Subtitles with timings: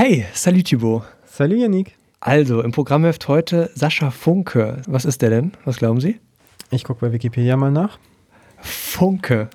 [0.00, 1.02] Hey, salut Thibaut.
[1.24, 1.96] Salut Yannick.
[2.20, 4.80] Also, im Programmheft heute Sascha Funke.
[4.86, 5.50] Was ist der denn?
[5.64, 6.20] Was glauben Sie?
[6.70, 7.98] Ich gucke bei Wikipedia mal nach.
[8.60, 9.50] Funke.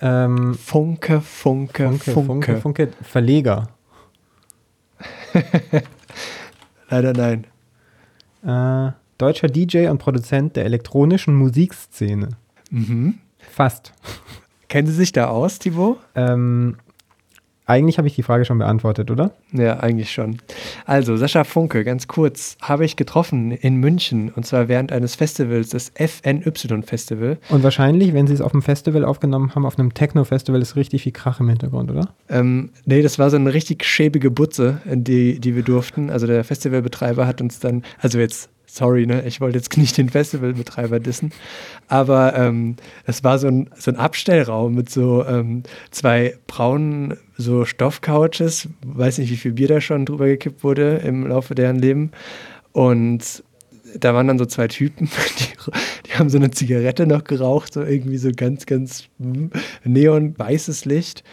[0.00, 2.22] Ähm, Funke, Funke, Funke, Funke.
[2.24, 3.68] Funke, Funke, Verleger.
[6.88, 7.46] Leider nein.
[8.44, 12.28] Äh, deutscher DJ und Produzent der elektronischen Musikszene.
[12.70, 13.18] Mhm.
[13.38, 13.92] Fast.
[14.68, 15.98] Kennen Sie sich da aus, Thibaut?
[16.14, 16.76] Ähm,
[17.70, 19.30] eigentlich habe ich die Frage schon beantwortet, oder?
[19.52, 20.38] Ja, eigentlich schon.
[20.84, 25.70] Also, Sascha Funke, ganz kurz, habe ich getroffen in München und zwar während eines Festivals,
[25.70, 27.38] das FNY-Festival.
[27.48, 31.02] Und wahrscheinlich, wenn sie es auf dem Festival aufgenommen haben, auf einem Techno-Festival, ist richtig
[31.02, 32.08] viel Krach im Hintergrund, oder?
[32.28, 36.10] Ähm, nee, das war so eine richtig schäbige Butze, die, die wir durften.
[36.10, 40.08] Also der Festivalbetreiber hat uns dann, also jetzt, sorry, ne, ich wollte jetzt nicht den
[40.08, 41.32] Festivalbetreiber dissen,
[41.88, 42.76] aber ähm,
[43.22, 49.30] war so ein, so ein Abstellraum mit so ähm, zwei braunen so Stoffcouches, weiß nicht,
[49.30, 52.12] wie viel Bier da schon drüber gekippt wurde im Laufe deren Leben.
[52.72, 53.42] Und
[53.98, 55.72] da waren dann so zwei Typen, die,
[56.06, 59.50] die haben so eine Zigarette noch geraucht, so irgendwie so ganz, ganz hm,
[59.84, 61.24] neon-weißes Licht.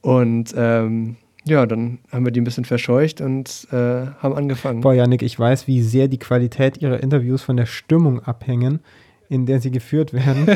[0.00, 1.16] Und ähm,
[1.50, 4.80] ja, dann haben wir die ein bisschen verscheucht und äh, haben angefangen.
[4.80, 8.80] Boah, Janik, ich weiß, wie sehr die Qualität ihrer Interviews von der Stimmung abhängen,
[9.28, 10.46] in der sie geführt werden.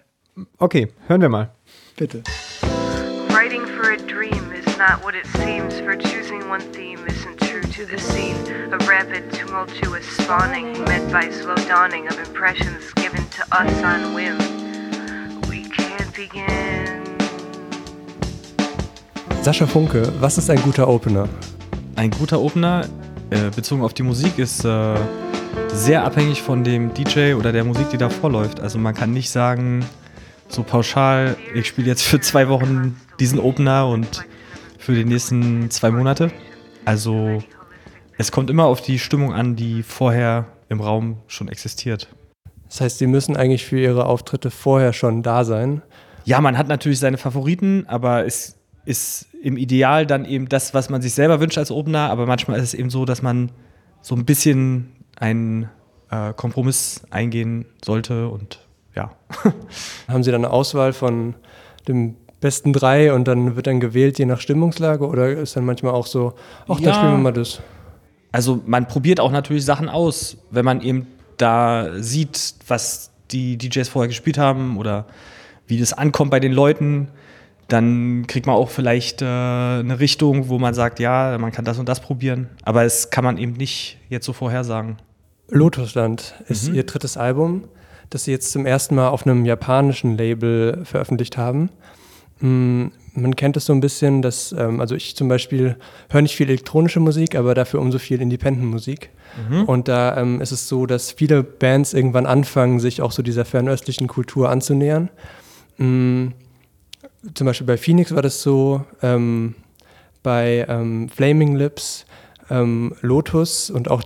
[0.58, 1.50] okay, hören wir mal.
[1.96, 2.22] Bitte.
[3.30, 7.62] Writing for a dream is not what it seems, for choosing one theme isn't true
[7.62, 8.36] to the scene.
[8.72, 14.38] A rapid, tumultuous spawning, met by slow dawning of impressions given to us on whim.
[15.48, 16.81] We can't begin.
[19.42, 21.28] Sascha Funke, was ist ein guter Opener?
[21.96, 22.86] Ein guter Opener,
[23.30, 24.94] äh, bezogen auf die Musik, ist äh,
[25.66, 28.60] sehr abhängig von dem DJ oder der Musik, die da vorläuft.
[28.60, 29.84] Also man kann nicht sagen,
[30.46, 34.24] so pauschal, ich spiele jetzt für zwei Wochen diesen Opener und
[34.78, 36.30] für die nächsten zwei Monate.
[36.84, 37.42] Also
[38.18, 42.06] es kommt immer auf die Stimmung an, die vorher im Raum schon existiert.
[42.68, 45.82] Das heißt, Sie müssen eigentlich für Ihre Auftritte vorher schon da sein.
[46.24, 50.88] Ja, man hat natürlich seine Favoriten, aber es ist im Ideal dann eben das, was
[50.88, 52.10] man sich selber wünscht als Opener.
[52.10, 53.50] Aber manchmal ist es eben so, dass man
[54.00, 55.68] so ein bisschen einen
[56.10, 58.60] äh, Kompromiss eingehen sollte und
[58.94, 59.10] ja.
[60.08, 61.34] Haben Sie dann eine Auswahl von
[61.88, 65.92] den besten drei und dann wird dann gewählt je nach Stimmungslage oder ist dann manchmal
[65.94, 66.34] auch so,
[66.68, 66.86] ach, Ja.
[66.86, 67.60] dann spielen wir mal das.
[68.32, 73.88] Also man probiert auch natürlich Sachen aus, wenn man eben da sieht, was die DJs
[73.88, 75.06] vorher gespielt haben oder
[75.66, 77.08] wie das ankommt bei den Leuten.
[77.72, 81.78] Dann kriegt man auch vielleicht äh, eine Richtung, wo man sagt, ja, man kann das
[81.78, 82.48] und das probieren.
[82.64, 84.98] Aber es kann man eben nicht jetzt so vorhersagen.
[85.48, 86.74] Lotusland ist Mhm.
[86.74, 87.64] Ihr drittes Album,
[88.10, 91.70] das Sie jetzt zum ersten Mal auf einem japanischen Label veröffentlicht haben.
[92.40, 95.76] Mm, Man kennt es so ein bisschen, dass, ähm, also ich zum Beispiel
[96.08, 99.10] höre nicht viel elektronische Musik, aber dafür umso viel Independent-Musik.
[99.66, 103.44] Und da ähm, ist es so, dass viele Bands irgendwann anfangen, sich auch so dieser
[103.46, 105.08] fernöstlichen Kultur anzunähern.
[105.78, 106.28] Mm,
[107.34, 109.54] Zum Beispiel bei Phoenix war das so, ähm,
[110.22, 112.06] bei ähm, Flaming Lips,
[112.50, 114.02] ähm, Lotus und auch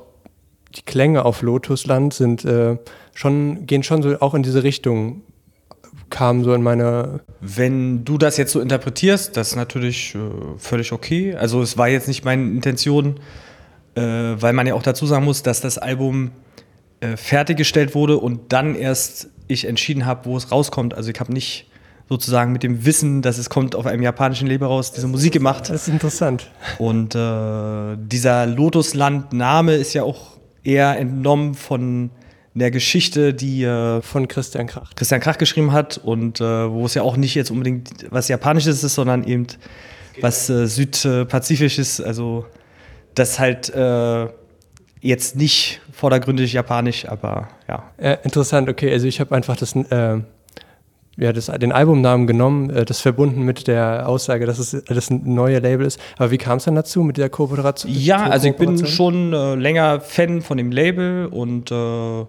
[0.75, 2.77] die Klänge auf Lotusland sind äh,
[3.15, 5.23] schon, gehen schon so auch in diese Richtung,
[6.11, 10.19] kam so in meine Wenn du das jetzt so interpretierst, das ist natürlich äh,
[10.59, 11.35] völlig okay.
[11.35, 13.19] Also es war jetzt nicht meine Intention,
[13.95, 16.33] äh, weil man ja auch dazu sagen muss, dass das Album
[17.01, 20.95] äh, fertiggestellt wurde und dann erst ich entschieden habe, wo es rauskommt.
[20.95, 21.67] Also ich habe nicht
[22.09, 25.69] sozusagen mit dem Wissen, dass es kommt auf einem japanischen Label raus, diese Musik gemacht.
[25.69, 26.51] Das ist interessant.
[26.79, 32.11] Und äh, dieser Lotusland-Name ist ja auch eher entnommen von
[32.55, 34.95] der Geschichte, die äh, Von Christian Krach.
[34.95, 38.83] Christian Krach geschrieben hat und äh, wo es ja auch nicht jetzt unbedingt was Japanisches
[38.83, 39.47] ist, sondern eben
[40.23, 42.47] was äh, Südpazifisches, also
[43.15, 44.29] das halt äh,
[45.01, 47.91] jetzt nicht vordergründig japanisch, aber ja.
[47.99, 49.75] Äh, interessant, okay, also ich habe einfach das,
[51.17, 55.23] ja, das, den Albumnamen genommen, äh, das verbunden mit der Aussage, dass es das ein
[55.35, 56.01] neues Label ist.
[56.19, 57.93] Aber wie kam es dann dazu mit der Kooperation?
[57.93, 62.27] Ja, also ich bin schon äh, länger Fan von dem Label und äh, äh,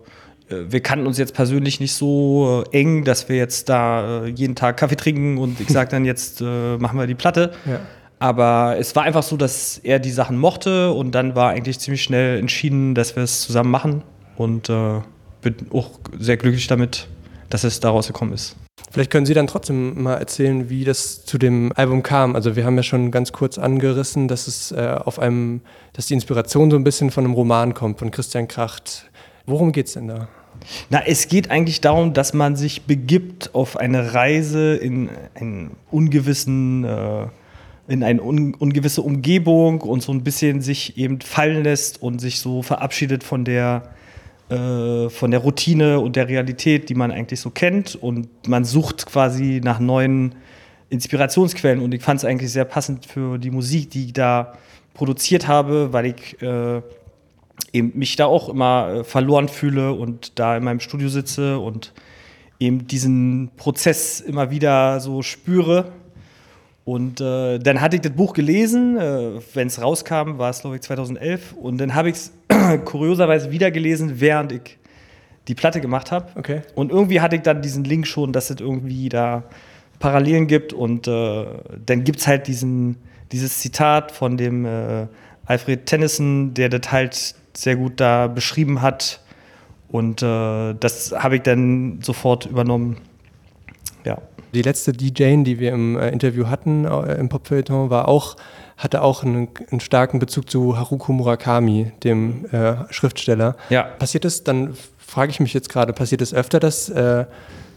[0.49, 4.55] wir kannten uns jetzt persönlich nicht so äh, eng, dass wir jetzt da äh, jeden
[4.55, 7.51] Tag Kaffee trinken und ich sage dann jetzt äh, machen wir die Platte.
[7.65, 7.79] Ja.
[8.19, 12.01] Aber es war einfach so, dass er die Sachen mochte und dann war eigentlich ziemlich
[12.01, 14.01] schnell entschieden, dass wir es zusammen machen
[14.37, 15.01] und äh,
[15.41, 17.07] bin auch sehr glücklich damit,
[17.49, 18.55] dass es daraus gekommen ist.
[18.91, 22.35] Vielleicht können Sie dann trotzdem mal erzählen, wie das zu dem Album kam.
[22.35, 25.61] Also wir haben ja schon ganz kurz angerissen, dass es äh, auf einem,
[25.93, 29.09] dass die Inspiration so ein bisschen von einem Roman kommt, von Christian Kracht.
[29.45, 30.29] Worum geht's denn da?
[30.89, 36.83] Na, es geht eigentlich darum, dass man sich begibt auf eine Reise in einen ungewissen
[36.83, 37.27] äh,
[37.87, 42.39] in eine un ungewisse Umgebung und so ein bisschen sich eben fallen lässt und sich
[42.39, 43.83] so verabschiedet von der,
[44.49, 47.95] äh, von der Routine und der Realität, die man eigentlich so kennt.
[47.95, 50.35] Und man sucht quasi nach neuen
[50.89, 51.81] Inspirationsquellen.
[51.81, 54.53] Und ich fand es eigentlich sehr passend für die Musik, die ich da
[54.93, 56.81] produziert habe, weil ich äh,
[57.73, 61.93] eben mich da auch immer äh, verloren fühle und da in meinem Studio sitze und
[62.59, 65.91] eben diesen Prozess immer wieder so spüre
[66.87, 70.77] und äh, dann hatte ich das Buch gelesen, äh, wenn es rauskam, war es glaube
[70.77, 71.51] ich 2011.
[71.51, 72.31] Und dann habe ich es
[72.85, 74.77] kurioserweise wieder gelesen, während ich
[75.49, 76.27] die Platte gemacht habe.
[76.35, 76.61] Okay.
[76.75, 79.43] Und irgendwie hatte ich dann diesen Link schon, dass es irgendwie da
[79.99, 80.71] Parallelen gibt.
[80.71, 81.45] Und äh,
[81.85, 82.95] dann gibt es halt diesen,
[83.33, 85.07] dieses Zitat von dem äh,
[85.45, 89.19] Alfred Tennyson, der das halt sehr gut da beschrieben hat.
[89.89, 92.95] Und äh, das habe ich dann sofort übernommen.
[94.05, 94.19] Ja.
[94.53, 98.35] Die letzte DJ, die wir im äh, Interview hatten äh, im Popfeuilleton, war auch,
[98.77, 103.55] hatte auch einen, einen, starken Bezug zu Haruko Murakami, dem äh, Schriftsteller.
[103.69, 103.83] Ja.
[103.83, 107.25] Passiert es, dann frage ich mich jetzt gerade, passiert es öfter, dass äh,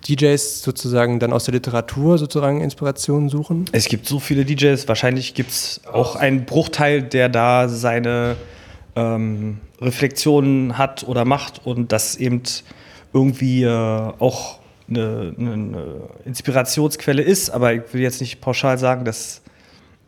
[0.09, 3.67] DJs sozusagen dann aus der Literatur sozusagen Inspirationen suchen?
[3.73, 8.37] Es gibt so viele DJs, wahrscheinlich gibt es auch einen Bruchteil, der da seine
[8.97, 12.43] ähm, Reflexionen hat oder macht und das eben
[13.13, 14.60] irgendwie äh, auch
[14.91, 19.43] eine, eine, Inspirationsquelle ist, aber ich will jetzt nicht pauschal sagen, dass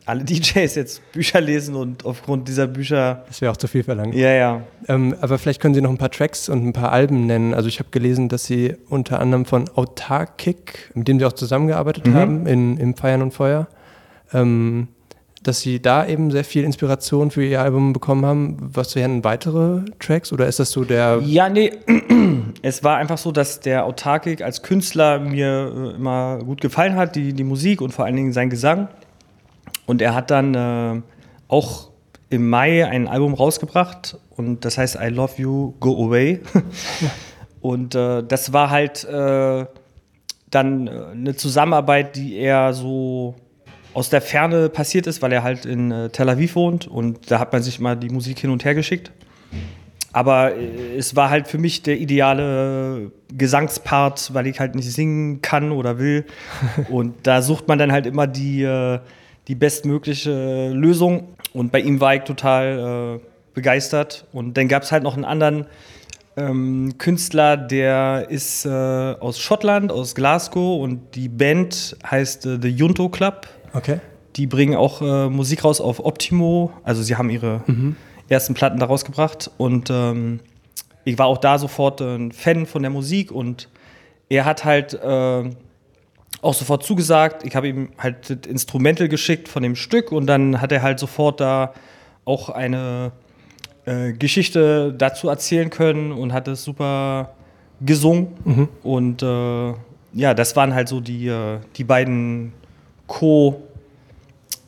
[0.05, 3.23] alle DJs jetzt Bücher lesen und aufgrund dieser Bücher.
[3.27, 4.13] Das wäre auch zu viel verlangt.
[4.15, 4.61] Ja, ja.
[4.87, 7.53] Ähm, aber vielleicht können Sie noch ein paar Tracks und ein paar Alben nennen.
[7.53, 12.07] Also ich habe gelesen, dass Sie unter anderem von Autarkic, mit dem Sie auch zusammengearbeitet
[12.07, 12.13] mhm.
[12.15, 13.67] haben, in, im Feiern und Feuer,
[14.33, 14.89] ähm,
[15.41, 18.57] dass Sie da eben sehr viel Inspiration für Ihr Album bekommen haben.
[18.59, 21.21] Was wären weitere Tracks oder ist das so der...
[21.23, 21.71] Ja, nee,
[22.63, 27.15] es war einfach so, dass der Autarkik als Künstler mir äh, immer gut gefallen hat,
[27.15, 28.87] die, die Musik und vor allen Dingen sein Gesang.
[29.85, 31.01] Und er hat dann äh,
[31.49, 31.89] auch
[32.29, 36.39] im Mai ein Album rausgebracht und das heißt I Love You, Go Away.
[37.61, 39.65] und äh, das war halt äh,
[40.49, 43.35] dann äh, eine Zusammenarbeit, die er so
[43.93, 47.39] aus der Ferne passiert ist, weil er halt in äh, Tel Aviv wohnt und da
[47.39, 49.11] hat man sich mal die Musik hin und her geschickt.
[50.13, 55.41] Aber äh, es war halt für mich der ideale Gesangspart, weil ich halt nicht singen
[55.41, 56.25] kann oder will.
[56.89, 58.99] und da sucht man dann halt immer die, äh,
[59.49, 61.27] die bestmögliche Lösung.
[61.51, 64.25] Und bei ihm war ich total äh, begeistert.
[64.31, 65.65] Und dann gab es halt noch einen anderen
[66.35, 70.81] ähm, Künstler, der ist äh, aus Schottland, aus Glasgow.
[70.81, 73.47] Und die Band heißt äh, The Junto Club.
[73.73, 73.99] Okay.
[74.35, 76.71] Die bringen auch äh, Musik raus auf Optimo.
[76.83, 77.95] Also sie haben ihre mhm.
[78.33, 79.51] Ersten Platten da rausgebracht.
[79.57, 80.39] Und ähm,
[81.05, 83.31] ich war auch da sofort äh, ein Fan von der Musik.
[83.31, 83.69] Und
[84.29, 85.49] er hat halt äh,
[86.41, 87.45] auch sofort zugesagt.
[87.45, 90.11] Ich habe ihm halt das Instrumental geschickt von dem Stück.
[90.11, 91.73] Und dann hat er halt sofort da
[92.25, 93.11] auch eine
[93.85, 97.33] äh, Geschichte dazu erzählen können und hat es super
[97.81, 98.27] gesungen.
[98.45, 98.69] Mhm.
[98.83, 99.73] Und äh,
[100.13, 102.53] ja, das waren halt so die, äh, die beiden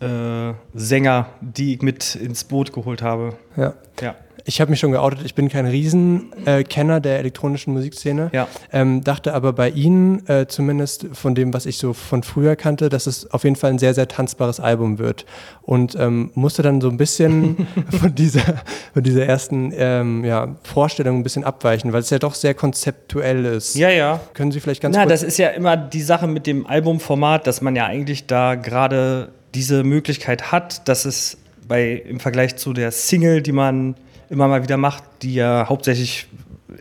[0.06, 3.36] Co-Sänger, die ich mit ins Boot geholt habe.
[3.56, 3.74] Ja.
[4.02, 4.16] ja.
[4.48, 8.30] Ich habe mich schon geoutet, ich bin kein Riesenkenner äh, der elektronischen Musikszene.
[8.32, 8.48] Ja.
[8.72, 12.90] Ähm, dachte aber bei Ihnen, äh, zumindest von dem, was ich so von früher kannte,
[12.90, 15.26] dass es auf jeden Fall ein sehr, sehr tanzbares Album wird.
[15.64, 17.66] Und ähm, musste dann so ein bisschen
[18.00, 18.44] von, dieser,
[18.94, 23.46] von dieser ersten ähm, ja, Vorstellung ein bisschen abweichen, weil es ja doch sehr konzeptuell
[23.46, 23.74] ist.
[23.74, 24.20] Ja, ja.
[24.36, 27.48] Können Sie vielleicht ganz Na, kurz das ist ja immer die Sache mit dem Albumformat,
[27.48, 32.74] dass man ja eigentlich da gerade diese Möglichkeit hat, dass es bei, im Vergleich zu
[32.74, 33.96] der Single, die man
[34.30, 36.28] immer mal wieder macht, die ja hauptsächlich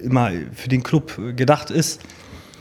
[0.03, 2.01] immer für den Club gedacht ist.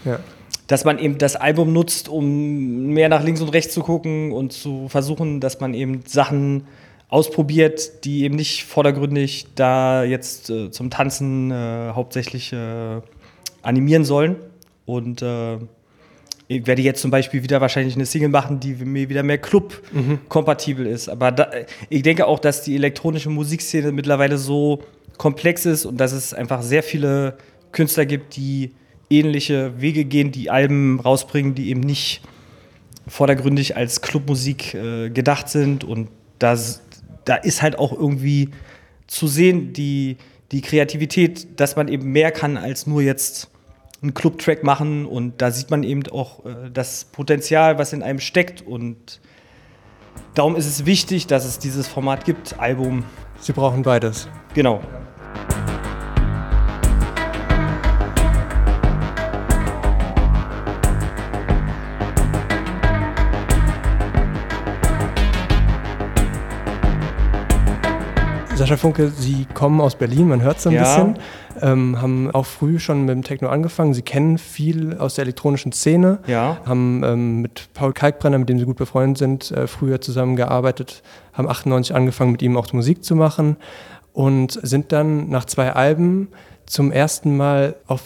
[0.06, 0.20] Ja.
[0.68, 4.54] Dass man eben das Album nutzt, um mehr nach links und rechts zu gucken und
[4.54, 6.66] zu versuchen, dass man eben Sachen
[7.10, 13.02] ausprobiert, die eben nicht vordergründig da jetzt äh, zum Tanzen äh, hauptsächlich äh,
[13.62, 14.38] animieren sollen.
[14.86, 15.58] Und äh,
[16.58, 20.86] ich werde jetzt zum Beispiel wieder wahrscheinlich eine Single machen, die mir wieder mehr Club-kompatibel
[20.86, 20.94] mhm.
[20.94, 21.10] ist.
[21.10, 21.50] Aber da,
[21.90, 24.84] ich denke auch, dass die elektronische Musikszene mittlerweile so
[25.18, 27.38] komplex ist und dass es einfach sehr viele
[27.72, 28.72] Künstler gibt, die
[29.10, 32.22] ähnliche Wege gehen, die Alben rausbringen, die eben nicht
[33.08, 35.84] vordergründig als Clubmusik äh, gedacht sind.
[35.84, 36.82] Und das,
[37.26, 38.50] da ist halt auch irgendwie
[39.08, 40.18] zu sehen, die,
[40.52, 43.50] die Kreativität, dass man eben mehr kann als nur jetzt
[44.04, 48.20] einen Club-Track machen und da sieht man eben auch äh, das Potenzial, was in einem
[48.20, 49.22] steckt und
[50.36, 53.04] darum ist es wichtig, dass es dieses Format gibt, Album.
[53.40, 54.28] Sie brauchen beides.
[54.54, 54.82] Genau.
[68.56, 70.84] Sascha Funke, Sie kommen aus Berlin, man hört so ein Ja.
[70.84, 71.18] bisschen,
[71.64, 73.94] ähm, haben auch früh schon mit dem Techno angefangen.
[73.94, 76.58] Sie kennen viel aus der elektronischen Szene, Ja.
[76.66, 81.02] haben ähm, mit Paul Kalkbrenner, mit dem Sie gut befreundet sind, äh, früher zusammengearbeitet,
[81.34, 83.58] haben 98 angefangen, mit ihm auch Musik zu machen
[84.12, 86.28] und sind dann nach zwei Alben
[86.66, 88.02] zum ersten Mal auf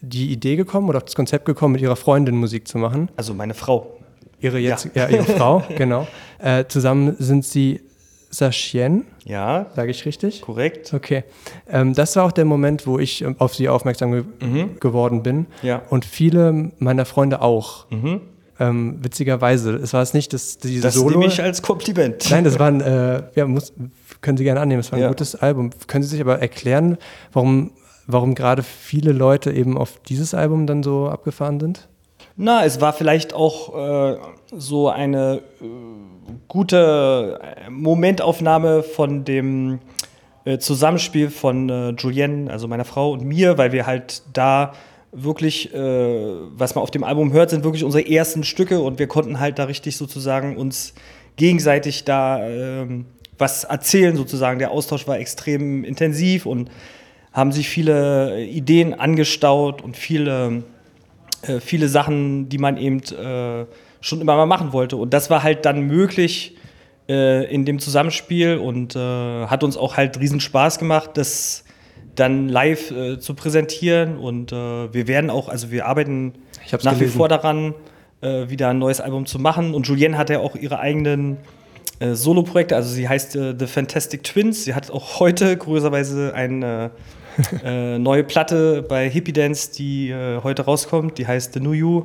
[0.00, 3.08] die Idee gekommen oder auf das Konzept gekommen, mit ihrer Freundin Musik zu machen.
[3.16, 3.90] Also meine Frau.
[4.40, 5.08] Ihre, jetzt, ja.
[5.08, 6.06] ihre Frau, genau.
[6.38, 7.80] Äh, zusammen sind sie
[8.38, 10.40] Sachien, Ja, sage ich richtig?
[10.42, 10.92] korrekt.
[10.92, 11.24] Okay.
[11.68, 14.24] Ähm, das war auch der Moment, wo ich ähm, auf sie aufmerksam ge
[14.80, 15.36] geworden bin.
[15.36, 15.46] Mhm.
[15.62, 15.82] Ja.
[15.90, 17.88] Und viele meiner Freunde auch.
[17.90, 18.20] Mhm.
[18.60, 19.74] Ähm, witzigerweise.
[19.76, 21.18] Es war es nicht, dass diese Das Solo.
[21.18, 22.28] nehme ich als Kompliment.
[22.30, 23.72] Nein, das war ein, äh, ja, muss,
[24.20, 25.08] können Sie gerne annehmen, es war ein Ja.
[25.08, 25.70] gutes Album.
[25.88, 26.96] Können Sie sich aber erklären,
[27.32, 27.72] warum,
[28.06, 31.88] warum gerade viele Leute eben auf dieses Album dann so abgefahren sind?
[32.36, 34.16] Na, es war vielleicht auch äh,
[34.56, 35.64] so eine äh,
[36.48, 39.80] gute äh, Momentaufnahme von dem
[40.44, 44.72] äh, Zusammenspiel von äh, Julienne, also meiner Frau und mir, weil wir halt da
[45.12, 49.06] wirklich, äh, was man auf dem Album hört, sind wirklich unsere ersten Stücke und wir
[49.06, 50.94] konnten halt da richtig sozusagen uns
[51.36, 53.06] gegenseitig da ähm,
[53.38, 54.58] was erzählen sozusagen.
[54.58, 56.70] Der Austausch war extrem intensiv und
[57.32, 60.62] haben sich viele Ideen angestaut und viele
[61.46, 63.66] äh, viele Sachen, die man eben äh,
[64.04, 64.96] schon immer mal machen wollte.
[64.96, 66.56] Und das war halt dann möglich
[67.08, 68.98] äh, in dem Zusammenspiel und äh,
[69.46, 71.64] hat uns auch halt riesen Spaß gemacht, das
[72.14, 74.18] dann live äh, zu präsentieren.
[74.18, 76.34] Und äh, wir werden auch, also wir arbeiten
[76.82, 77.16] nach wie gelesen.
[77.16, 77.74] vor daran,
[78.20, 79.72] äh, wieder ein neues Album zu machen.
[79.72, 81.38] Und Julienne hat ja auch ihre eigenen
[81.98, 84.64] äh, Solo-Projekte, also sie heißt The Fantastic Twins.
[84.64, 86.90] Sie hat auch heute kurioserweise eine
[87.98, 91.18] neue Platte bei Hippie Dance, die heute rauskommt.
[91.18, 92.04] Die heißt The New You.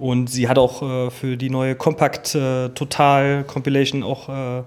[0.00, 4.62] Und sie hat auch äh, für die neue Compact äh, Total Compilation auch äh,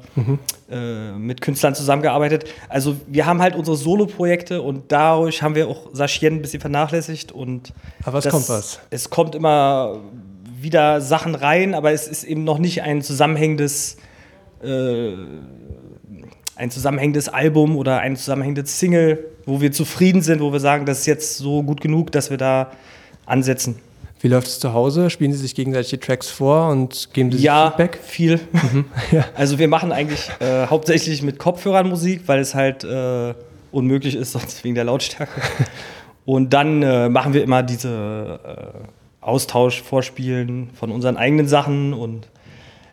[0.70, 2.46] äh, mit Künstlern zusammengearbeitet.
[2.70, 7.32] Also wir haben halt unsere Solo-Projekte und dadurch haben wir auch Sachien ein bisschen vernachlässigt.
[7.32, 7.74] Und
[8.04, 8.80] Aber es kommt was.
[8.92, 10.02] Es kommt immer
[10.62, 13.98] wieder Sachen rein, aber es ist eben noch nicht ein zusammenhängendes
[14.64, 15.14] äh,
[16.56, 21.00] ein zusammenhängendes Album oder ein zusammenhängendes Single, wo wir zufrieden sind, wo wir sagen, das
[21.00, 22.72] ist jetzt so gut genug, dass wir da
[23.26, 23.80] ansetzen.
[24.24, 25.10] Wie läuft es zu Hause?
[25.10, 28.00] Spielen Sie sich gegenseitig die Tracks vor und geben Sie sich Ja, Feedback?
[28.02, 28.40] viel.
[29.12, 29.26] Ja.
[29.36, 33.34] Also wir machen eigentlich äh, hauptsächlich mit Kopfhörern Musik, weil es halt äh,
[33.74, 35.42] unmöglich ist, sonst wegen der Lautstärke.
[36.24, 38.88] Und dann äh, machen wir immer diese äh,
[39.26, 42.30] Austausch-Vorspielen von unseren eigenen Sachen und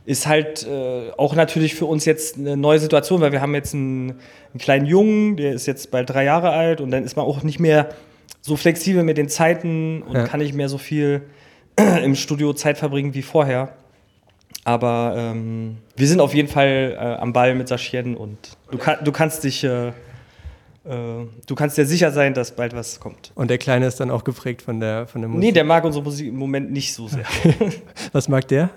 [0.07, 3.73] ist halt äh, auch natürlich für uns jetzt eine neue Situation, weil wir haben jetzt
[3.73, 4.11] einen,
[4.53, 7.45] einen kleinen Jungen, der ist jetzt bald drei Jahre alt und dann ist man auch
[7.45, 7.91] nicht mehr
[8.41, 10.25] so flexibel mit den Zeiten und Ja.
[10.27, 11.23] kann nicht mehr so viel
[12.05, 13.75] im Studio Zeit verbringen wie vorher.
[14.65, 18.37] Aber ähm, wir sind auf jeden Fall äh, am Ball mit Sachien und
[18.71, 19.93] du, kann, du kannst dich, äh, äh,
[21.47, 23.33] du kannst dir sicher sein, dass bald was kommt.
[23.35, 25.45] Und der Kleine ist dann auch geprägt von der, von der Musik.
[25.47, 27.25] Nee, der mag unsere Musik im Moment nicht so sehr.
[28.13, 28.69] Was mag der?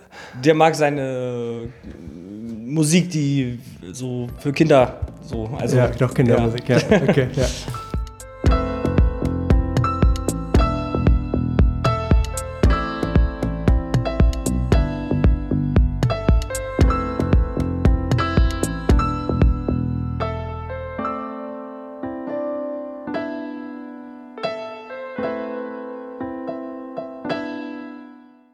[0.43, 1.67] Der mag seine
[2.65, 3.59] Musik, die
[3.91, 5.49] so für Kinder so.
[5.59, 6.77] Also, ja, doch Kindermusik, ja.
[7.07, 7.45] Okay, ja.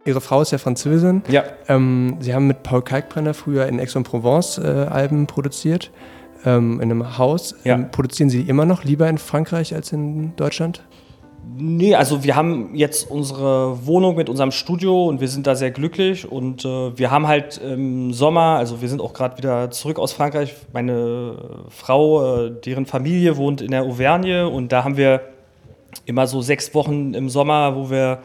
[0.10, 1.22] Ihre Frau ist ja Französin.
[1.30, 1.44] Ja.
[1.68, 5.92] Ähm, Sie haben mit Paul Kalkbrenner früher in Aix-en-Provence äh, Alben produziert,
[6.46, 7.56] ähm, in einem Haus.
[7.64, 7.76] Ja.
[7.76, 10.84] Ähm, produzieren Sie immer noch lieber in Frankreich als in Deutschland?
[11.56, 15.72] Nee, also wir haben jetzt unsere Wohnung mit unserem Studio und wir sind da sehr
[15.72, 20.00] glücklich und äh, wir haben halt im Sommer, also wir sind auch gerade wieder zurück
[20.00, 25.22] aus Frankreich, meine Frau, äh, deren Familie wohnt in der Auvergne und da haben wir
[26.06, 28.20] immer so sechs Wochen im Sommer, wo wir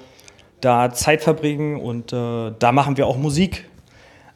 [0.65, 3.69] da Zeit verbringen und äh, da machen wir auch Musik.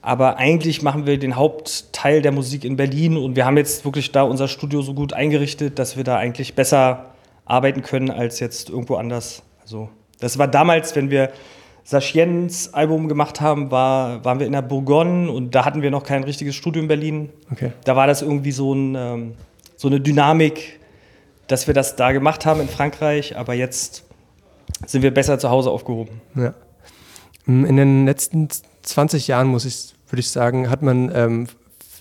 [0.00, 4.12] Aber eigentlich machen wir den Hauptteil der Musik in Berlin und wir haben jetzt wirklich
[4.12, 7.06] da unser Studio so gut eingerichtet, dass wir da eigentlich besser
[7.44, 9.42] arbeiten können als jetzt irgendwo anders.
[9.60, 9.88] Also
[10.20, 11.30] das war damals, wenn wir
[11.84, 16.04] Sachiens Album gemacht haben, war, waren wir in der Bourgogne und da hatten wir noch
[16.04, 17.30] kein richtiges Studio in Berlin.
[17.50, 17.72] Okay.
[17.84, 19.34] Da war das irgendwie so, ein, ähm,
[19.76, 20.80] so eine Dynamik,
[21.46, 24.04] dass wir das da gemacht haben in Frankreich, aber jetzt
[24.86, 26.20] sind wir besser zu Hause aufgehoben.
[26.34, 26.54] Ja.
[27.46, 28.48] Mm, In den letzten
[28.82, 31.46] 20 Jahren, muss ich, würde ich sagen, hat man ähm,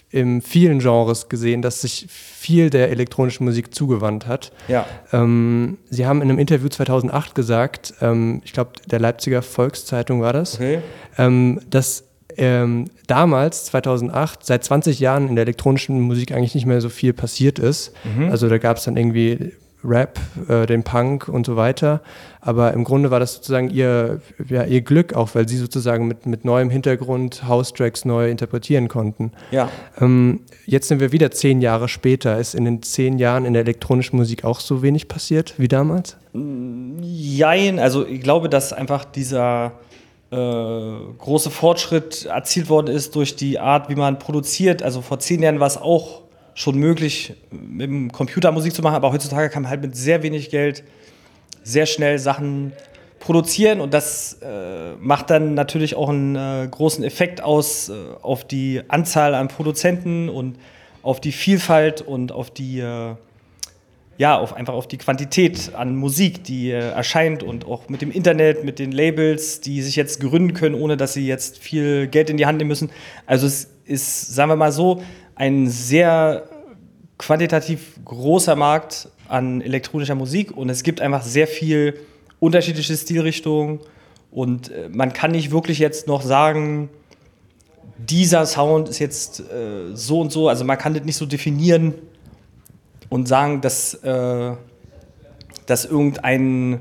[0.09, 4.53] in vielen Genres gesehen, dass sich viel der elektronischen Musik zugewandt hat.
[4.69, 4.85] Ja.
[5.11, 10.31] Ähm, Sie haben in einem Interview 2008 gesagt, ähm, ich glaube, der Leipziger Volkszeitung war
[10.31, 10.79] das, Okay.
[11.17, 12.05] ähm, dass
[12.37, 17.11] ähm, damals, 2008, seit 20 Jahren in der elektronischen Musik eigentlich nicht mehr so viel
[17.11, 17.93] passiert ist.
[18.29, 19.53] Also da gab es dann irgendwie
[19.83, 22.01] Rap, äh, den Punk und so weiter.
[22.47, 26.25] Aber im Grunde war das sozusagen ihr, ja, ihr Glück auch, weil sie sozusagen mit,
[26.25, 29.33] mit neuem Hintergrund House-Tracks neu interpretieren konnten.
[29.51, 29.69] Ja.
[29.99, 32.39] Ähm, jetzt sind wir wieder zehn Jahre später.
[32.39, 36.15] Ist in den zehn Jahren in der elektronischen Musik auch so wenig passiert wie damals?
[37.01, 39.73] Jein, also ich glaube, dass einfach dieser
[40.31, 40.35] äh,
[41.17, 44.83] große Fortschritt erzielt worden ist durch die Art, wie man produziert.
[44.83, 46.21] Also vor zehn Jahren war es auch
[46.53, 50.23] schon möglich, mit dem Computer Musik zu machen, aber heutzutage kann man halt mit sehr
[50.23, 50.85] wenig Geld
[51.67, 52.73] sehr schnell Sachen
[53.19, 58.45] produzieren und das äh, macht dann natürlich auch einen äh, großen Effekt aus äh, auf
[58.45, 60.57] die Anzahl an Produzenten und
[61.01, 63.15] auf die Vielfalt und auf die äh,
[64.17, 68.11] ja, auf, einfach auf die Quantität an Musik, die äh, erscheint und auch mit dem
[68.11, 72.29] Internet, mit den Labels, die sich jetzt gründen können, ohne dass sie jetzt viel Geld
[72.29, 72.89] in die Hand nehmen müssen.
[73.27, 75.03] Also es ist, sagen wir mal so,
[75.35, 76.43] ein sehr
[77.19, 81.99] quantitativ großer Markt an elektronischer Musik und es gibt einfach sehr viel
[82.39, 83.79] unterschiedliche Stilrichtungen
[84.31, 86.89] und äh, man kann nicht wirklich jetzt noch sagen,
[87.97, 91.95] dieser Sound ist jetzt äh, so und so, also man kann das nicht so definieren,
[93.09, 94.51] und sagen, dass, äh,
[95.65, 96.79] dass irgendein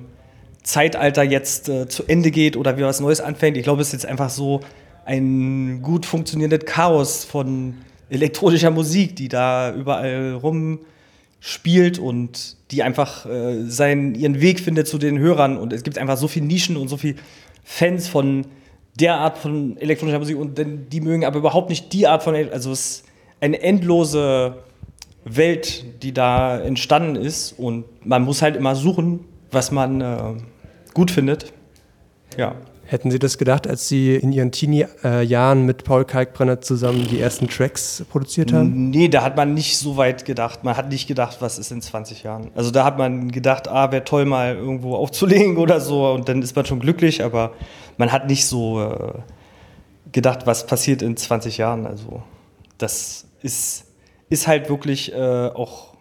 [0.62, 3.56] Zeitalter jetzt äh, zu Ende geht oder wieder was Neues anfängt.
[3.56, 4.60] Ich glaube, es ist jetzt einfach so
[5.04, 7.74] ein gut funktionierendes Chaos von
[8.10, 10.34] elektronischer Musik, die da überall
[11.46, 15.56] rumspielt und die einfach äh, seinen, ihren Weg findet zu den Hörern.
[15.56, 17.16] Und es gibt einfach so viele Nischen und so viele
[17.64, 18.46] Fans von
[18.98, 22.72] der Art von elektronischer Musik und die mögen aber überhaupt nicht die Art von, also
[22.72, 23.04] es ist
[23.40, 24.56] eine endlose
[25.24, 27.52] Welt, die da entstanden ist.
[27.52, 30.18] Und man muss halt immer suchen, was man äh,
[30.94, 31.52] gut findet.
[32.36, 32.56] Ja.
[32.88, 37.48] Hätten Sie das gedacht, als Sie in Ihren Teenie-Jahren mit Paul Kalkbrenner zusammen die ersten
[37.48, 38.90] Tracks produziert haben?
[38.90, 40.62] Nee, da hat man nicht so weit gedacht.
[40.62, 42.50] Man hat nicht gedacht, was ist in 20 Jahren.
[42.54, 46.42] Also da hat man gedacht, ah, wäre toll mal irgendwo aufzulegen oder so und dann
[46.42, 47.52] ist man schon glücklich, aber
[47.96, 49.14] man hat nicht so äh,
[50.12, 51.86] gedacht, was passiert in 20 Jahren.
[51.86, 52.22] Also
[52.78, 53.86] das ist
[54.28, 55.94] ist halt wirklich äh, auch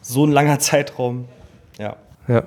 [0.00, 1.26] so ein langer Zeitraum.
[1.78, 1.96] Ja.
[2.28, 2.44] Ja.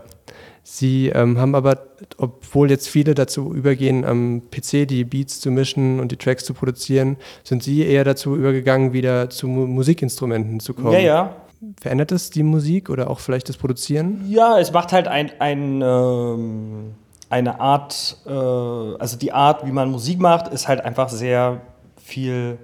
[0.70, 1.78] Sie ähm, haben aber,
[2.18, 6.54] obwohl jetzt viele dazu übergehen, am PC die Beats zu mischen und die Tracks zu
[6.54, 10.92] produzieren, sind Sie eher dazu übergegangen, wieder zu Mu Musikinstrumenten zu kommen.
[10.92, 11.36] Ja, ja.
[11.80, 14.26] Verändert es die Musik oder auch vielleicht das Produzieren?
[14.28, 16.96] Ja, es macht halt ein, ein, ähm,
[17.30, 21.62] eine Art, äh, also die Art, wie man Musik macht, ist halt einfach sehr
[21.96, 22.58] viel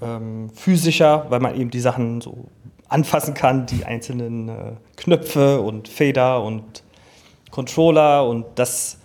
[0.00, 2.44] ähm, physischer, weil man eben die Sachen so
[2.88, 4.52] anfassen kann, die einzelnen äh,
[4.96, 6.84] Knöpfe und Fader und
[7.52, 8.98] Controller und das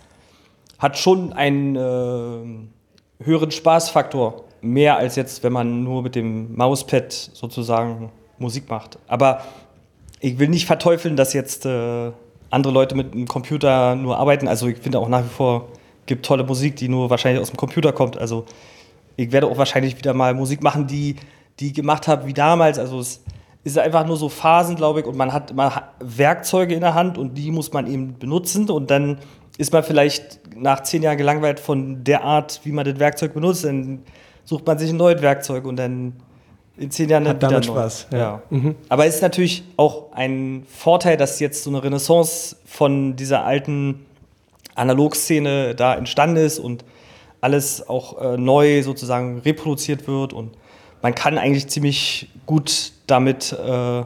[0.78, 7.12] hat schon einen äh, höheren Spaßfaktor, mehr als jetzt, wenn man nur mit dem Mauspad
[7.12, 8.98] sozusagen Musik macht.
[9.06, 9.42] Aber
[10.20, 12.10] ich will nicht verteufeln, dass jetzt äh,
[12.50, 14.48] andere Leute mit einem Computer nur arbeiten.
[14.48, 15.68] Also ich finde auch nach wie vor
[16.06, 18.16] gibt tolle Musik, die nur wahrscheinlich aus dem Computer kommt.
[18.16, 18.46] Also
[19.16, 21.16] ich werde auch wahrscheinlich wieder mal Musik machen, die,
[21.60, 22.78] die ich gemacht habe wie damals.
[22.78, 23.22] Also es
[23.68, 26.94] ist einfach nur so Phasen, glaube ich, und man hat, man hat Werkzeuge in der
[26.94, 29.18] Hand und die muss man eben benutzen und dann
[29.56, 33.64] ist man vielleicht nach zehn Jahren gelangweilt von der Art, wie man das Werkzeug benutzt,
[33.64, 34.00] dann
[34.44, 36.14] sucht man sich ein neues Werkzeug und dann
[36.76, 38.06] in zehn Jahren hat damit Spaß.
[38.12, 38.18] Ja.
[38.18, 38.42] ja.
[38.50, 38.76] Mhm.
[38.88, 44.06] Aber es ist natürlich auch ein Vorteil, dass jetzt so eine Renaissance von dieser alten
[44.76, 46.84] Analogszene da entstanden ist und
[47.40, 50.52] alles auch äh, neu sozusagen reproduziert wird und
[51.02, 54.04] man kann eigentlich ziemlich gut damit äh,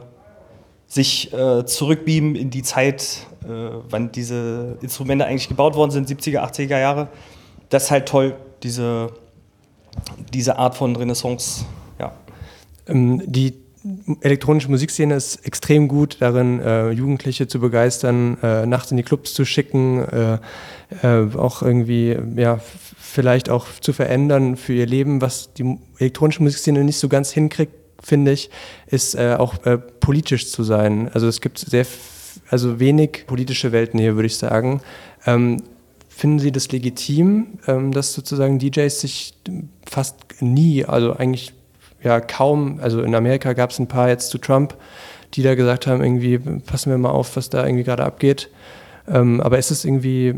[0.87, 3.47] sich äh, zurückbeamen in die Zeit, äh,
[3.89, 7.07] wann diese Instrumente eigentlich gebaut worden sind, 70er, 80er Jahre.
[7.69, 9.11] Das ist halt toll, diese,
[10.33, 11.65] diese Art von Renaissance.
[11.99, 12.13] Ja.
[12.87, 13.62] Ähm, die
[14.21, 19.33] elektronische Musikszene ist extrem gut darin, äh, Jugendliche zu begeistern, äh, nachts in die Clubs
[19.33, 20.37] zu schicken, äh,
[21.01, 22.59] äh auch irgendwie, ja,
[22.97, 25.21] vielleicht auch zu verändern für ihr Leben.
[25.21, 28.49] Was die elektronische Musikszene nicht so ganz hinkriegt, finde ich,
[28.87, 31.09] ist äh, auch äh, politisch zu sein.
[31.13, 31.85] Also es gibt sehr,
[32.49, 34.81] also wenig politische Welten hier, würde ich sagen.
[35.25, 35.63] Ähm,
[36.09, 39.33] finden Sie das legitim, ähm, dass sozusagen DJs sich
[39.85, 41.53] fast nie, also eigentlich
[42.03, 44.75] ja kaum, also in Amerika gab es ein paar jetzt zu Trump,
[45.33, 48.49] die da gesagt haben, irgendwie passen wir mal auf, was da irgendwie gerade abgeht.
[49.07, 50.33] Ähm, aber ist es irgendwie,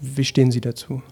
[0.00, 1.02] wie stehen Sie dazu?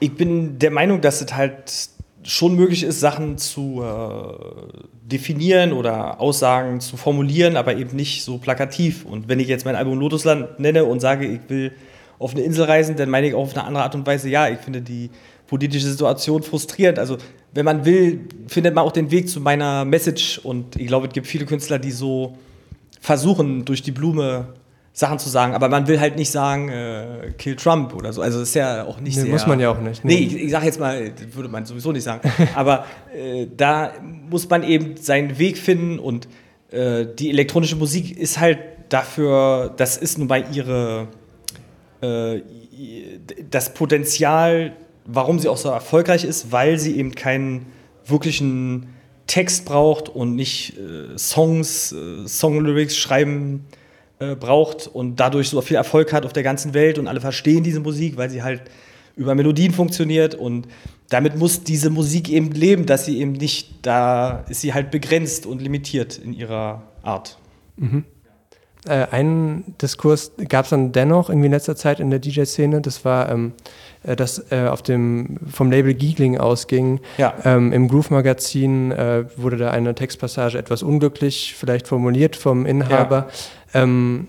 [0.00, 1.90] Ich bin der Meinung, dass es halt
[2.24, 8.38] schon möglich ist, Sachen zu äh, definieren oder Aussagen zu formulieren, aber eben nicht so
[8.38, 9.04] plakativ.
[9.04, 11.72] Und wenn ich jetzt mein Album Lotusland nenne und sage, ich will
[12.18, 14.48] auf eine Insel reisen, dann meine ich auch auf eine andere Art und Weise, ja,
[14.48, 15.10] ich finde die
[15.48, 16.98] politische Situation frustrierend.
[16.98, 17.18] Also,
[17.54, 20.38] wenn man will, findet man auch den Weg zu meiner Message.
[20.38, 22.36] Und ich glaube, es gibt viele Künstler, die so
[23.00, 24.46] versuchen, durch die Blume
[24.94, 28.20] Sachen zu sagen, aber man will halt nicht sagen, äh, kill Trump oder so.
[28.20, 29.32] Also das ist ja auch nicht Nee, sehr.
[29.32, 30.26] muss man ja auch nicht, Nee, nee.
[30.26, 32.20] ich, ich sage jetzt mal, das würde man sowieso nicht sagen.
[32.54, 32.84] aber
[33.14, 33.92] äh, da
[34.28, 36.28] muss man eben seinen Weg finden und
[36.70, 38.58] äh, die elektronische Musik ist halt
[38.90, 41.08] dafür, das ist nun mal ihre,
[42.02, 42.42] äh,
[43.50, 44.72] das Potenzial,
[45.04, 47.66] warum sie auch so erfolgreich ist, weil sie eben keinen
[48.06, 48.88] wirklichen
[49.26, 53.66] Text braucht und nicht äh, Songs, äh, Songlyrics schreiben
[54.18, 57.62] äh, braucht und dadurch so viel Erfolg hat auf der ganzen Welt und alle verstehen
[57.62, 58.62] diese Musik, weil sie halt
[59.16, 60.66] über Melodien funktioniert und
[61.08, 65.44] damit muss diese Musik eben leben, dass sie eben nicht, da ist sie halt begrenzt
[65.46, 67.38] und limitiert in ihrer Art.
[68.86, 72.80] Äh, einen Diskurs gab es dann dennoch irgendwie in letzter Zeit in der DJ-Szene.
[72.80, 73.52] Das war, ähm,
[74.02, 77.00] äh, dass äh, auf dem, vom Label Giegling ausging.
[77.16, 77.34] Ja.
[77.44, 83.28] Ähm, Im Groove-Magazin äh, wurde da eine Textpassage etwas unglücklich vielleicht formuliert vom Inhaber.
[83.72, 84.28] Ähm,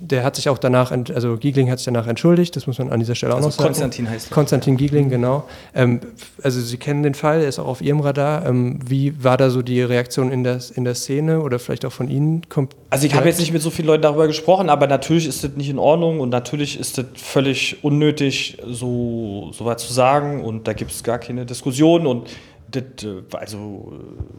[0.00, 3.00] der hat sich auch danach, also Giegling hat sich danach entschuldigt, das muss man an
[3.00, 3.68] dieser Stelle auch Also noch sagen.
[3.68, 4.34] Konstantin heißt er.
[4.34, 5.44] Konstantin Giegling, genau.
[5.74, 6.00] Ähm,
[6.42, 8.46] also Sie kennen den Fall, er ist auch auf Ihrem Radar.
[8.46, 11.92] Ähm, wie war da so die Reaktion in der, in der Szene oder vielleicht auch
[11.92, 12.42] von Ihnen?
[12.48, 15.44] Kommt Also ich habe jetzt nicht mit so vielen Leuten darüber gesprochen, aber natürlich ist
[15.44, 20.42] das nicht in Ordnung und natürlich ist das völlig unnötig, so, so was zu sagen
[20.44, 22.28] und da gibt es gar keine Diskussion und
[22.70, 23.92] das, äh, also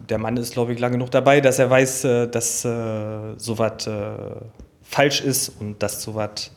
[0.10, 2.70] der Mann ist, glaube ich, lange genug dabei, dass er weiß, äh, dass äh,
[3.38, 3.92] sowas äh,
[4.94, 6.52] falsch ist und dass sowas,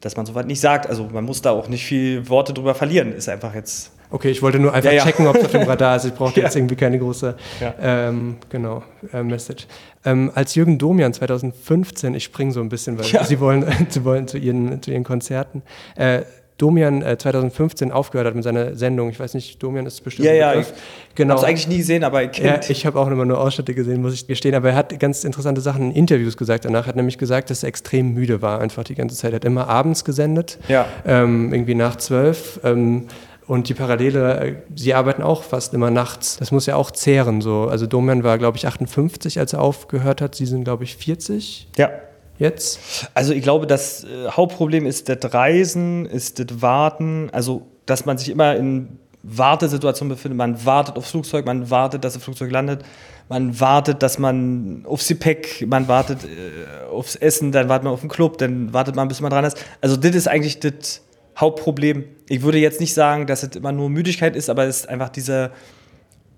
[0.00, 0.88] dass man sowas nicht sagt.
[0.88, 4.42] Also man muss da auch nicht viel Worte drüber verlieren, ist einfach jetzt Okay, ich
[4.42, 5.04] wollte nur einfach Ja, ja.
[5.04, 6.04] checken, ob es auf dem Radar ist.
[6.04, 6.46] Ich brauchte Ja.
[6.46, 7.34] jetzt irgendwie keine große
[7.80, 9.66] ähm, genau, äh, Message.
[10.04, 13.24] Ähm, als Jürgen Domian 2015, ich springe so ein bisschen, weil.
[13.24, 15.62] Sie wollen, Sie wollen zu, Ihren, zu Ihren Konzerten.
[15.96, 16.22] Äh,
[16.58, 19.10] Domian äh, 2015 aufgehört hat mit seiner Sendung.
[19.10, 20.26] Ich weiß nicht, Domian ist bestimmt.
[20.26, 20.72] Ja, ja, Begriff.
[21.08, 21.34] ich genau.
[21.34, 22.70] habe es eigentlich nie gesehen, aber ich Ja, kennt.
[22.70, 24.54] ich habe auch immer nur Ausschnitte gesehen, muss ich gestehen.
[24.54, 26.64] Aber er hat ganz interessante Sachen in Interviews gesagt.
[26.64, 29.32] Danach hat er nämlich gesagt, dass er extrem müde war, einfach die ganze Zeit.
[29.32, 30.86] Er hat immer abends gesendet, Ja.
[31.04, 32.60] ähm, irgendwie nach zwölf.
[32.62, 33.08] Ähm,
[33.46, 36.36] und die Parallele, äh, sie arbeiten auch fast immer nachts.
[36.38, 37.40] Das muss ja auch zehren.
[37.42, 37.64] So.
[37.64, 40.34] Also Domian war, glaube ich, 58, als er aufgehört hat.
[40.34, 41.90] Sie sind, glaube ich, 40 ja.
[42.38, 43.08] Jetzt.
[43.14, 48.18] Also ich glaube, das äh, Hauptproblem ist das Reisen, ist das Warten, also dass man
[48.18, 50.36] sich immer in Wartesituationen befindet.
[50.36, 52.84] Man wartet aufs Flugzeug, man wartet, dass das Flugzeug landet,
[53.28, 58.00] man wartet, dass man aufs Gepäck, man wartet äh, aufs Essen, dann wartet man auf
[58.00, 59.56] den Club, dann wartet man, bis man dran ist.
[59.80, 61.02] Also das ist eigentlich das
[61.36, 62.04] Hauptproblem.
[62.28, 65.08] Ich würde jetzt nicht sagen, dass es immer nur Müdigkeit ist, aber es ist einfach
[65.08, 65.50] diese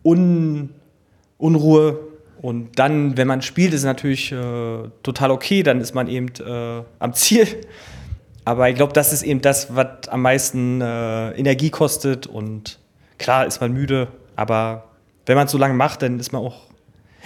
[0.04, 0.70] Un
[1.38, 1.98] Unruhe.
[2.46, 4.36] Und dann, wenn man spielt, ist es natürlich äh,
[5.02, 7.44] total okay, dann ist man eben äh, am Ziel.
[8.44, 12.28] Aber ich glaube, das ist eben das, was am meisten äh, Energie kostet.
[12.28, 12.78] Und
[13.18, 14.06] klar ist man müde,
[14.36, 14.84] aber
[15.26, 16.68] wenn man es so lange macht, dann ist man auch.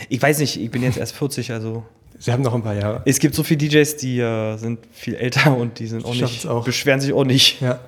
[0.08, 1.84] Ich weiß nicht, ich bin jetzt erst 40, also
[2.18, 3.02] Sie haben noch ein paar Jahre.
[3.04, 6.46] es gibt so viele DJs, die äh, sind viel älter und die sind auch nicht,
[6.46, 6.64] auch.
[6.64, 7.60] beschweren sich auch nicht.
[7.60, 7.78] Ja.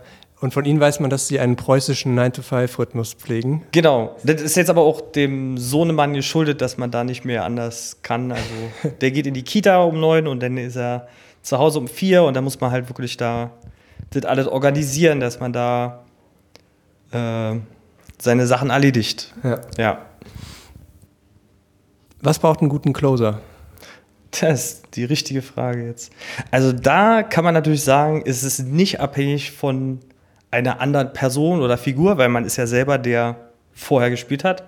[0.43, 3.63] Und von Ihnen weiß man, dass Sie einen preußischen 9-to-5-Rhythmus pflegen.
[3.71, 4.17] Genau.
[4.25, 8.33] Das ist jetzt aber auch dem Sohnemann geschuldet, dass man da nicht mehr anders kann.
[8.33, 8.43] Also
[9.01, 11.07] der geht in die Kita um neun und dann ist er
[11.43, 13.53] zu Hause um vier und dann muss man halt wirklich da
[14.11, 16.03] das alles organisieren, dass man da
[17.13, 17.55] äh,
[18.21, 19.33] seine Sachen erledigt.
[19.45, 19.61] Ja.
[19.79, 20.07] Ja.
[22.21, 23.41] Was braucht einen guten Closer?
[24.41, 26.13] Das ist die richtige Frage jetzt.
[26.51, 30.01] Also da kann man natürlich sagen, ist es nicht abhängig von
[30.53, 33.37] einer anderen Person oder Figur, weil man ist ja selber der
[33.73, 34.63] vorher gespielt hat.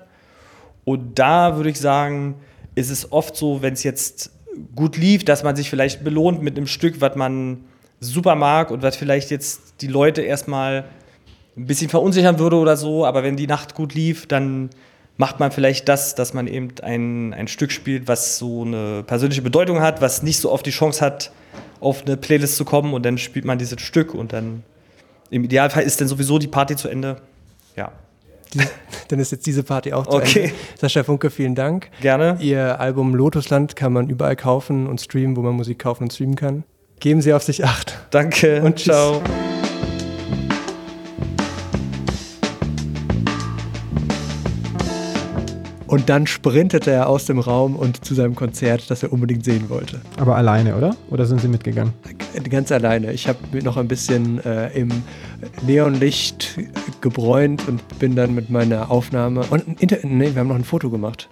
[0.85, 2.37] Und da würde ich sagen,
[2.75, 4.33] ist es oft so, wenn es jetzt
[4.75, 7.65] gut lief, dass man sich vielleicht belohnt mit einem Stück, was man
[8.01, 10.85] super mag und was vielleicht jetzt die Leute erstmal
[11.57, 14.71] ein bisschen verunsichern würde oder so, aber wenn die Nacht gut lief, dann
[15.17, 19.43] macht man vielleicht das, dass man eben ein, ein Stück spielt, was so eine persönliche
[19.43, 21.31] Bedeutung hat, was nicht so oft die Chance hat,
[21.81, 24.65] auf eine Playlist zu kommen und dann spielt man dieses Stück und dann
[25.31, 27.17] im Idealfall ist dann sowieso die Party zu Ende.
[27.77, 27.91] Ja,
[29.09, 30.43] Dann ist jetzt diese Party auch zu Okay.
[30.45, 30.55] Ende.
[30.81, 31.91] Sascha Funke, vielen Dank.
[32.01, 32.37] gerne.
[32.41, 36.37] Ihr Album Lotusland kann man überall kaufen und streamen, wo man Musik kaufen und streamen
[36.37, 36.63] kann.
[37.01, 37.99] Geben Sie auf sich acht.
[38.11, 38.85] Danke Und tschüss.
[38.95, 39.23] ciao.
[45.95, 49.71] Und dann sprintete er aus dem Raum und zu seinem Konzert, das er unbedingt sehen
[49.71, 50.01] wollte.
[50.17, 50.97] Aber alleine, oder?
[51.09, 51.93] Oder sind Sie mitgegangen?
[52.51, 53.13] Ganz alleine.
[53.13, 54.89] Ich habe noch ein bisschen äh, im
[55.65, 56.59] Neonlicht
[57.01, 59.43] gebräunt und bin dann mit meiner Aufnahme.
[59.51, 61.29] Und ein Inter nee, wir haben noch ein Foto gemacht.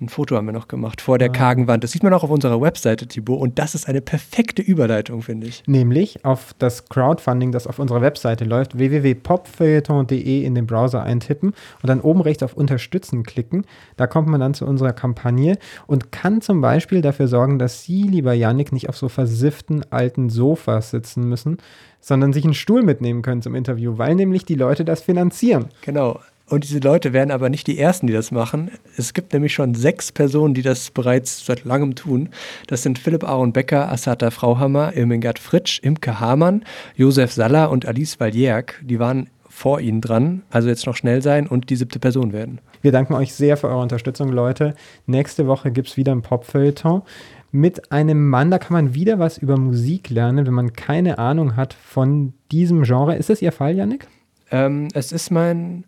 [0.00, 1.82] Ein Foto haben wir noch gemacht vor der kargen Wand.
[1.82, 3.40] Das sieht man auch auf unserer Webseite, Thibaut.
[3.40, 5.64] Und das ist eine perfekte Überleitung, finde ich.
[5.66, 11.88] Nämlich auf das Crowdfunding, das auf unserer Webseite läuft, www.popfeuilleton.de in den Browser eintippen und
[11.88, 13.66] dann oben rechts auf Unterstützen klicken.
[13.96, 15.58] Da kommt man dann zu unserer Kampagne
[15.88, 20.30] und kann zum Beispiel dafür sorgen, dass Sie, lieber Yannick, nicht auf so versifften alten
[20.30, 21.58] Sofas sitzen müssen,
[22.00, 25.66] sondern sich einen Stuhl mitnehmen können zum Interview, weil nämlich die Leute das finanzieren.
[25.82, 26.20] Genau.
[26.48, 28.70] Und diese Leute werden aber nicht die Ersten, die das machen.
[28.96, 32.30] Es gibt nämlich schon sechs Personen, die das bereits seit langem tun.
[32.66, 36.64] Das sind Philipp Aaron Becker, Asata Frauhammer, Irmingard Fritsch, Imke Hamann,
[36.96, 38.82] Josef Saller und Alice Valjerk.
[38.82, 42.60] Die waren vor ihnen dran, also jetzt noch schnell sein und die siebte Person werden.
[42.80, 44.74] Wir danken euch sehr für eure Unterstützung, Leute.
[45.06, 47.02] Nächste Woche gibt es wieder ein Popfeuilleton
[47.50, 48.50] mit einem Mann.
[48.50, 52.84] Da kann man wieder was über Musik lernen, wenn man keine Ahnung hat von diesem
[52.84, 53.16] Genre.
[53.16, 54.06] Ist das Ihr Fall, Yannick?
[54.50, 55.84] Ähm, es ist mein,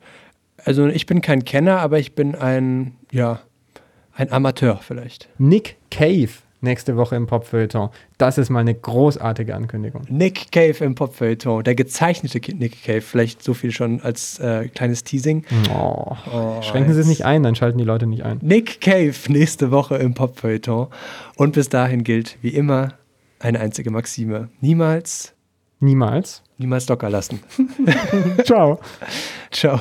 [0.65, 3.41] also ich bin kein Kenner, aber ich bin ein, ja,
[4.15, 5.29] ein Amateur vielleicht.
[5.39, 6.31] Nick Cave
[6.63, 7.89] nächste Woche im Popfeuilleton.
[8.19, 10.03] Das ist mal eine großartige Ankündigung.
[10.09, 15.05] Nick Cave im Popfeuilleton, der gezeichnete Nick Cave, vielleicht so viel schon als äh, kleines
[15.05, 15.45] Teasing.
[15.75, 16.17] Oh,
[16.61, 18.39] Schränken Sie es nicht ein, dann schalten die Leute nicht ein.
[18.43, 20.89] Nick Cave nächste Woche im Popfeuilleton.
[21.37, 22.95] Und bis dahin gilt wie immer
[23.39, 24.51] eine einzige Maxime.
[24.61, 25.33] Niemals,
[25.79, 26.43] Niemals.
[26.59, 27.41] niemals locker lassen.
[28.45, 28.81] Ciao.
[29.51, 29.81] Ciao.